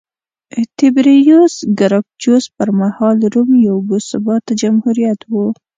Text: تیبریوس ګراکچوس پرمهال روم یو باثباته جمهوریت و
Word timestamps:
تیبریوس 0.77 1.55
ګراکچوس 1.79 2.43
پرمهال 2.57 3.17
روم 3.33 3.51
یو 3.67 3.77
باثباته 3.89 4.53
جمهوریت 4.61 5.19
و 5.31 5.33